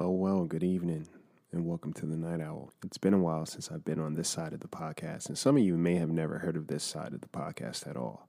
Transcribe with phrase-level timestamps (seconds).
[0.00, 1.08] Well, well, good evening,
[1.52, 2.72] and welcome to the Night Owl.
[2.82, 5.58] It's been a while since I've been on this side of the podcast, and some
[5.58, 8.26] of you may have never heard of this side of the podcast at all.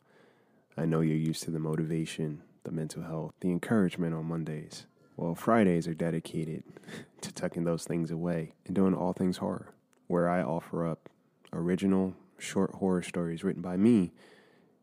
[0.76, 4.86] I know you're used to the motivation, the mental health, the encouragement on Mondays.
[5.15, 6.65] Well, Fridays are dedicated
[7.21, 9.74] to tucking those things away and doing all things horror,
[10.08, 11.08] where I offer up
[11.53, 14.12] original, short horror stories written by me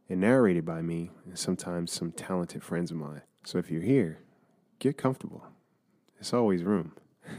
[0.08, 3.20] and narrated by me, and sometimes some talented friends of mine.
[3.44, 4.20] So if you're here,
[4.78, 5.44] get comfortable.
[6.18, 6.92] There's always room.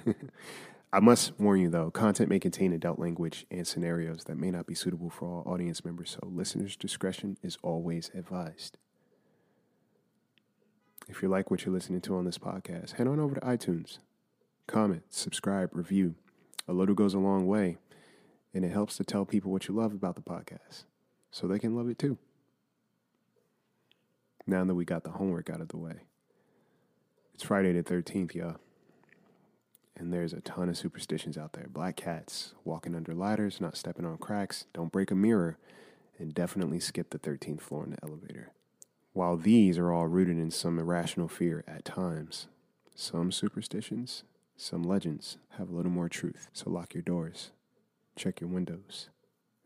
[0.93, 4.65] I must warn you though, content may contain adult language and scenarios that may not
[4.65, 8.77] be suitable for all audience members, so listeners' discretion is always advised.
[11.07, 13.99] If you like what you're listening to on this podcast, head on over to iTunes.
[14.67, 16.15] Comment, subscribe, review.
[16.67, 17.77] A little goes a long way,
[18.53, 20.85] and it helps to tell people what you love about the podcast
[21.31, 22.17] so they can love it too.
[24.47, 26.01] Now that we got the homework out of the way,
[27.33, 28.57] it's Friday the 13th, y'all.
[29.99, 31.67] And there's a ton of superstitions out there.
[31.69, 35.57] Black cats, walking under ladders, not stepping on cracks, don't break a mirror,
[36.17, 38.53] and definitely skip the 13th floor in the elevator.
[39.11, 42.47] While these are all rooted in some irrational fear at times,
[42.95, 44.23] some superstitions,
[44.55, 46.47] some legends have a little more truth.
[46.53, 47.51] So lock your doors,
[48.15, 49.09] check your windows,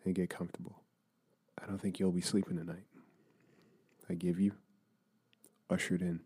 [0.04, 0.82] and get comfortable.
[1.62, 2.86] I don't think you'll be sleeping tonight.
[4.10, 4.54] I give you
[5.70, 6.22] ushered in.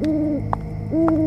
[0.00, 0.42] 嗯
[0.90, 1.21] 嗯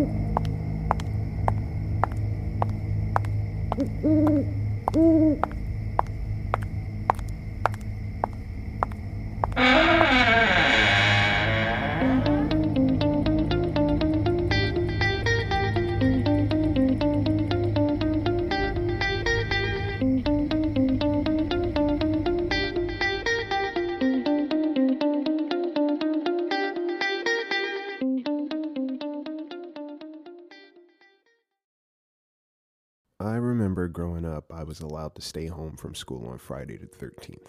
[33.19, 36.87] I remember growing up, I was allowed to stay home from school on Friday the
[36.87, 37.47] 13th.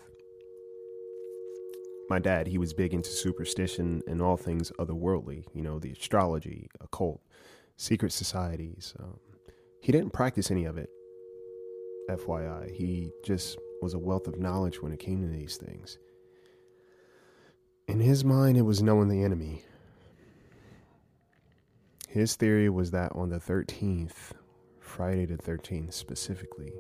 [2.09, 6.69] My dad, he was big into superstition and all things otherworldly, you know, the astrology,
[6.81, 7.21] occult,
[7.77, 8.95] secret societies.
[9.01, 9.19] Um,
[9.81, 10.89] he didn't practice any of it,
[12.11, 12.73] FYI.
[12.73, 15.99] He just was a wealth of knowledge when it came to these things.
[17.89, 19.65] In his mind, it was knowing the enemy.
[22.09, 24.33] His theory was that on the 13th,
[24.87, 26.73] Friday the 13th specifically,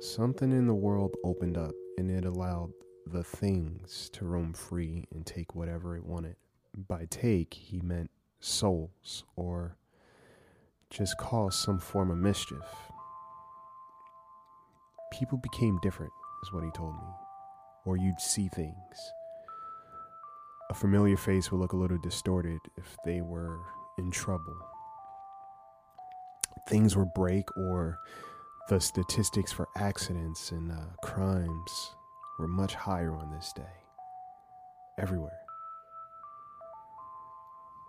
[0.00, 2.70] something in the world opened up and it allowed
[3.06, 6.36] the things to roam free and take whatever it wanted.
[6.76, 9.76] By take, he meant souls or
[10.90, 12.62] just cause some form of mischief.
[15.10, 16.12] People became different,
[16.44, 17.08] is what he told me,
[17.86, 19.12] or you'd see things.
[20.70, 23.58] A familiar face would look a little distorted if they were
[23.96, 24.67] in trouble
[26.68, 27.98] things would break or
[28.68, 31.90] the statistics for accidents and uh, crimes
[32.38, 33.62] were much higher on this day.
[34.98, 35.40] Everywhere.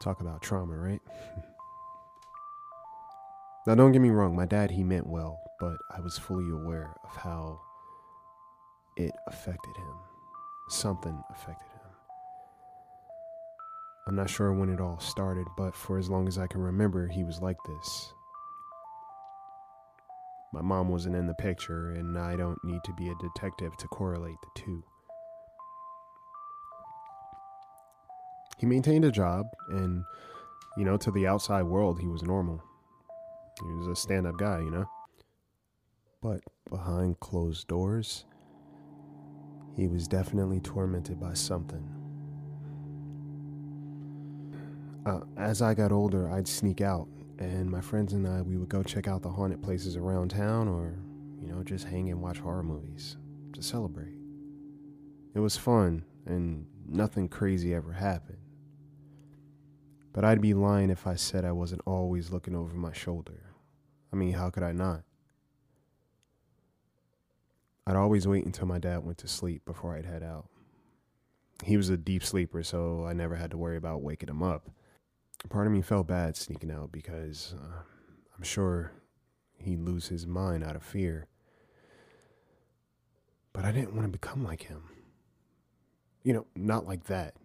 [0.01, 1.01] Talk about trauma, right?
[3.67, 6.95] now, don't get me wrong, my dad, he meant well, but I was fully aware
[7.03, 7.59] of how
[8.95, 9.95] it affected him.
[10.69, 11.81] Something affected him.
[14.07, 17.07] I'm not sure when it all started, but for as long as I can remember,
[17.07, 18.13] he was like this.
[20.51, 23.87] My mom wasn't in the picture, and I don't need to be a detective to
[23.87, 24.83] correlate the two.
[28.57, 30.03] He maintained a job, and,
[30.75, 32.63] you know, to the outside world, he was normal.
[33.61, 34.89] He was a stand up guy, you know?
[36.21, 38.25] But behind closed doors,
[39.75, 41.87] he was definitely tormented by something.
[45.05, 47.07] Uh, as I got older, I'd sneak out
[47.39, 50.67] and my friends and I, we would go check out the haunted places around town
[50.67, 50.99] or,
[51.41, 53.15] you know, just hang and watch horror movies
[53.53, 54.17] to celebrate.
[55.33, 58.39] It was fun, and nothing crazy ever happened.
[60.11, 63.53] But I'd be lying if I said I wasn't always looking over my shoulder.
[64.11, 65.03] I mean, how could I not?
[67.87, 70.49] I'd always wait until my dad went to sleep before I'd head out.
[71.63, 74.69] He was a deep sleeper, so I never had to worry about waking him up
[75.47, 77.81] part of me felt bad sneaking out because uh,
[78.35, 78.91] I'm sure
[79.57, 81.27] he'd lose his mind out of fear.
[83.53, 84.83] But I didn't want to become like him.
[86.23, 87.35] You know, not like that.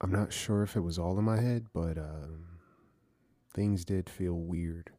[0.00, 2.26] I'm not sure if it was all in my head, but uh,
[3.54, 4.90] things did feel weird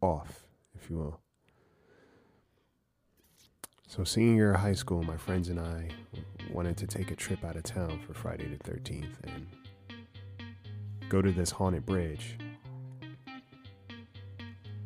[0.00, 0.44] off,
[0.74, 1.20] if you will.
[3.86, 5.88] So, senior year of high school, my friends and I
[6.52, 9.46] wanted to take a trip out of town for Friday the 13th and
[11.08, 12.36] go to this haunted bridge.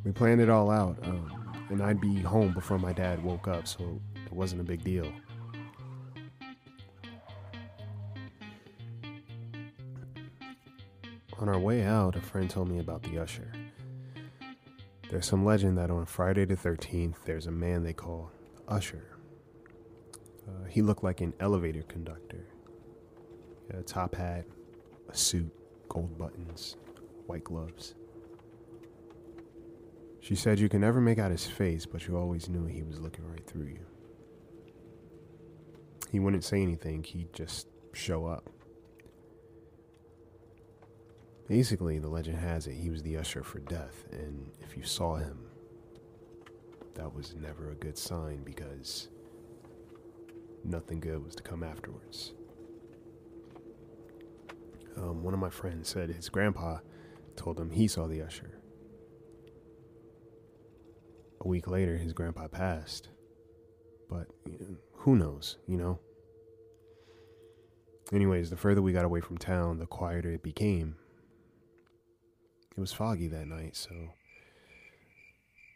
[0.05, 3.67] We planned it all out, um, and I'd be home before my dad woke up,
[3.67, 5.13] so it wasn't a big deal.
[11.39, 13.53] On our way out, a friend told me about the usher.
[15.09, 18.31] There's some legend that on Friday the 13th, there's a man they call
[18.67, 19.17] Usher.
[20.47, 22.47] Uh, he looked like an elevator conductor.
[23.71, 24.45] A top hat,
[25.09, 25.51] a suit,
[25.89, 26.77] gold buttons,
[27.27, 27.95] white gloves.
[30.21, 33.01] She said you can never make out his face, but you always knew he was
[33.01, 33.87] looking right through you.
[36.11, 38.49] He wouldn't say anything, he'd just show up.
[41.49, 45.17] Basically, the legend has it he was the usher for death, and if you saw
[45.17, 45.39] him,
[46.95, 49.09] that was never a good sign because
[50.65, 52.33] nothing good was to come afterwards.
[55.01, 56.79] Um, one of my friends said his grandpa
[57.37, 58.59] told him he saw the usher.
[61.41, 63.09] A week later, his grandpa passed.
[64.11, 64.27] But
[64.93, 66.01] who knows, you know?
[68.13, 70.97] Anyways, the further we got away from town, the quieter it became.
[72.77, 73.91] It was foggy that night, so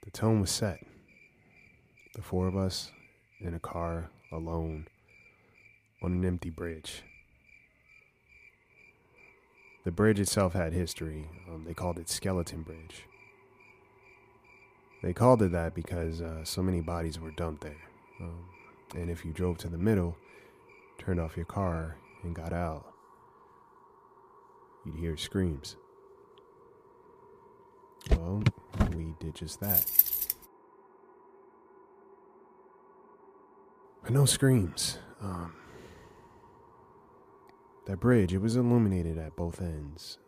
[0.05, 0.79] the tone was set.
[2.15, 2.91] The four of us
[3.41, 4.89] in a car alone
[6.03, 7.05] on an empty bridge.
[9.85, 11.29] The bridge itself had history.
[11.49, 13.09] Um, they called it Skeleton Bridge.
[15.03, 17.89] They called it that because uh, so many bodies were dumped there.
[18.21, 18.45] Um,
[18.95, 20.17] and if you drove to the middle,
[20.99, 22.87] turned off your car, and got out,
[24.87, 25.77] you'd hear screams.
[28.11, 28.43] Well,
[28.95, 29.85] we did just that.
[34.03, 34.99] But no screams.
[35.21, 35.55] Um,
[37.87, 40.19] that bridge, it was illuminated at both ends,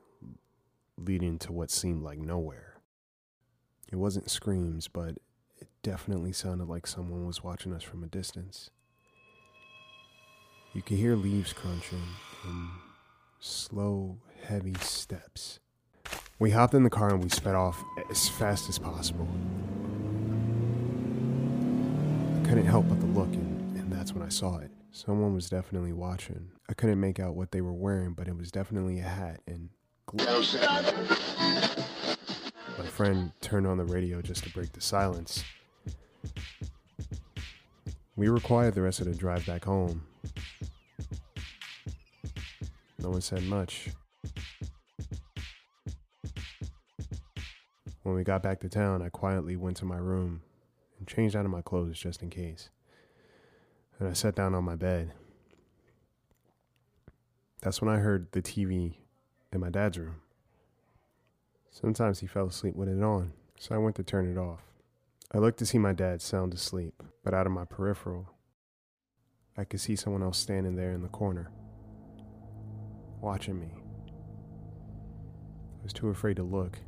[0.98, 2.80] leading to what seemed like nowhere.
[3.92, 5.18] It wasn't screams, but
[5.58, 8.70] it definitely sounded like someone was watching us from a distance.
[10.72, 12.02] You could hear leaves crunching
[12.44, 12.68] and
[13.38, 15.60] slow, heavy steps.
[16.40, 17.80] We hopped in the car and we sped off
[18.10, 19.28] as fast as possible.
[22.36, 24.72] I couldn't help but to look, and, and that's when I saw it.
[24.96, 26.52] Someone was definitely watching.
[26.68, 29.70] I couldn't make out what they were wearing, but it was definitely a hat and
[30.06, 30.54] gloves.
[32.78, 35.42] My friend turned on the radio just to break the silence.
[38.14, 40.06] We were quiet the rest of the drive back home.
[43.00, 43.88] No one said much.
[48.04, 50.42] When we got back to town, I quietly went to my room
[51.00, 52.70] and changed out of my clothes just in case
[53.98, 55.12] and I sat down on my bed.
[57.62, 58.94] That's when I heard the TV
[59.52, 60.16] in my dad's room.
[61.70, 64.60] Sometimes he fell asleep with it on, so I went to turn it off.
[65.32, 68.28] I looked to see my dad sound asleep, but out of my peripheral,
[69.56, 71.50] I could see someone else standing there in the corner,
[73.20, 73.70] watching me.
[75.80, 76.78] I was too afraid to look,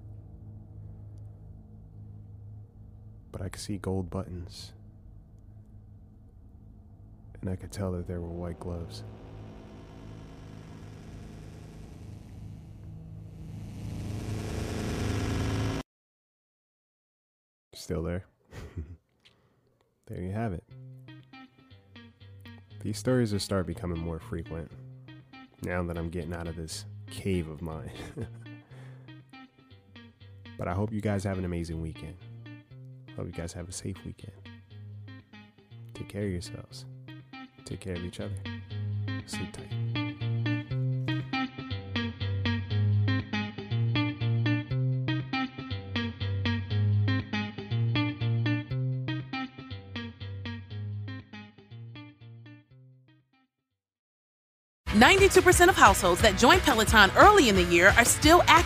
[3.33, 4.73] but I could see gold buttons
[7.47, 9.05] and I could tell that there were white gloves.
[17.73, 18.25] Still there?
[20.07, 20.65] there you have it.
[22.81, 24.69] These stories will start becoming more frequent
[25.63, 27.93] now that I'm getting out of this cave of mine.
[30.59, 32.17] but I hope you guys have an amazing weekend.
[33.15, 34.35] Hope you guys have a safe weekend.
[35.95, 36.87] Take care of yourselves.
[37.67, 38.35] Take care of each other.
[39.27, 39.77] Sleep tight.
[54.97, 58.43] 92% of households that join Peloton early in the year are still